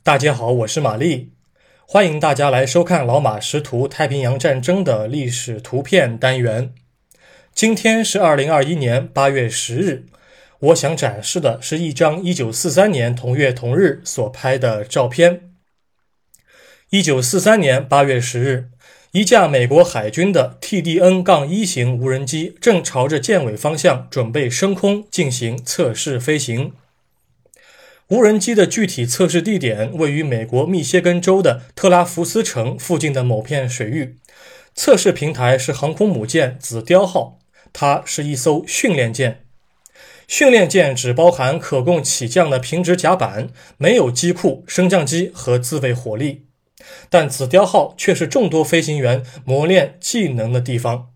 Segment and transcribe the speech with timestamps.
[0.00, 1.30] 大家好，我是玛丽，
[1.86, 6.74] 欢迎大家来收看老马识图太平洋战争的历史图片单元。
[7.54, 10.06] 今天是二零二一年八月十日，
[10.58, 15.52] 我想展示的是一张一九四三年同月同日所拍的照片。
[16.90, 18.70] 一九四三年八月十日。
[19.12, 26.72] 一架美国海军的 TDN-1 型无人机正朝着舰尾方向准备升空进行测试飞行。
[28.12, 34.18] 无人机的具体测试地点位于美国密歇根州的特拉福斯城附近的某片水域。
[34.74, 37.38] 测试平台是航空母舰“紫雕号”，
[37.72, 39.46] 它是一艘训练舰。
[40.28, 43.48] 训练舰只包含可供起降的平直甲板，
[43.78, 46.44] 没有机库、升降机和自卫火力。
[47.08, 51.08] 但紫雕号却是众多飞行员磨练技能的地方。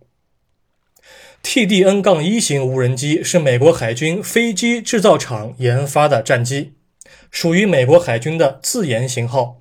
[1.42, 6.72] TDN-1 型无人机是美国海军飞机制造厂研发的战机，
[7.30, 9.58] 属于美国海军的自研型号。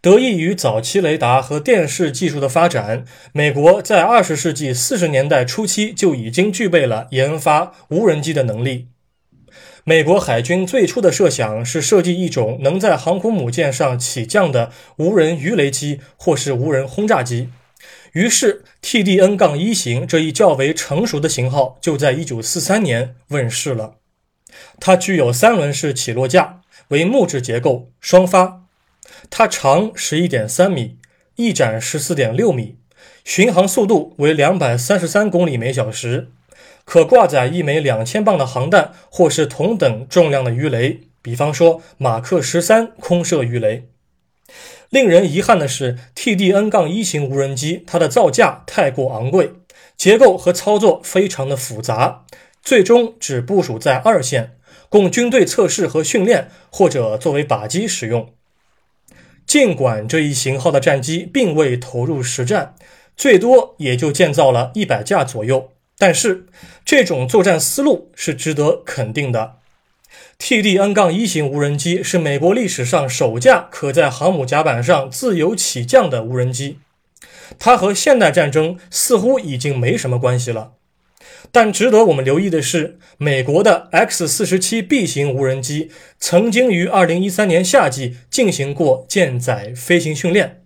[0.00, 8.88] 得益于早期雷达和电视技术的发展，美国在二十世纪四十年代初期就已经具备了研发无人机的能力。
[9.84, 17.48] 美国海军最初的设想是设计一种能在航空母舰上起降的无人鱼雷机或是无人轰炸机。
[18.12, 23.96] 于是，TDN-1 型这一较为成熟的型号就在1943年问世了。
[24.80, 28.62] 它具有三轮式起落架，为木质结构，双发。
[29.30, 30.98] 它长11.3米，
[31.36, 32.76] 翼展14.6米，
[33.24, 36.28] 巡航速度为233公里每小时。
[36.84, 43.88] 可挂载一枚两千磅的航弹，或是同等重量的鱼雷，比方说马克十三空射鱼雷。
[44.90, 49.54] 令人遗憾的是，TDN-1 型无人机它的造价太过昂贵，
[49.96, 52.24] 结构和操作非常的复杂，
[52.62, 54.56] 最终只部署在二线，
[54.88, 58.32] 供军队测试和训练，或者作为靶机使用。
[59.46, 62.74] 尽管这一型号的战机并未投入实战，
[63.16, 65.70] 最多也就建造了一百架左右。
[65.98, 66.46] 但是，
[66.84, 69.56] 这种作战思路是值得肯定的。
[70.38, 76.78] TDN-1 型无人机是美国历史上首架可在航母甲板上自由起降的无人机，
[77.58, 80.72] 它和现代战争似乎已经没什么关系了。
[81.52, 90.62] 但值得我们留意的是，美国的 X-47B 型无人机曾经于2013年夏季进行过舰载飞行训练。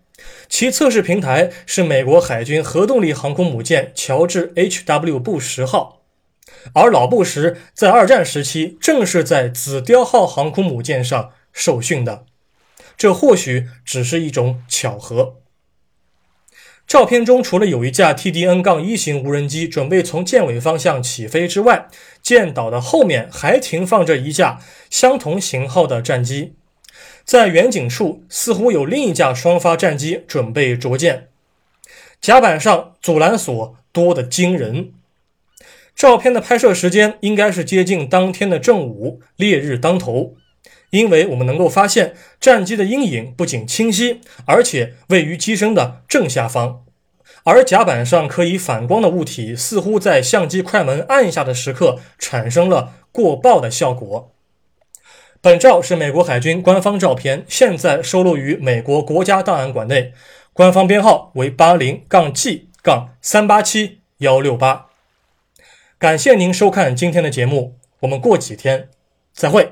[0.48, 5.20] 其测试平台是美国海军核动力航空母舰乔治 H.W.
[5.20, 6.02] 布什号，
[6.74, 12.26] 而老布什在二战时期正是在紫雕号航空母舰上受训的。
[12.96, 15.39] 这或许只是一种巧合。
[16.90, 21.86] 照片中除了有一架 TDN-1 型无人机准备从舰尾方向起飞之外，
[22.20, 24.58] 舰岛的后面还停放着一架
[24.90, 26.54] 相同型号的战机。
[27.24, 31.28] 在远景处，似乎有另一架双发战机准备着舰。
[32.20, 34.90] 甲板上阻拦索多得惊人。
[35.94, 40.34] 照片的拍摄时间应该是接近当天的正午，烈日当头。
[40.90, 46.84] 因为我们能够发现，战机的阴影不仅清晰，而且位于机身的正下方。
[47.44, 54.32] 而甲板上可以反光的物体，似乎在相机快门按下的时刻产生了过曝的效果。
[55.40, 60.12] 本照是美国海军官方照片，现在收录于美国国家档案馆内，
[60.52, 64.88] 官方编号为八零杠 G 杠三八七幺六八。
[65.98, 68.88] 感谢您收看今天的节目，我们过几天
[69.32, 69.69] 再会。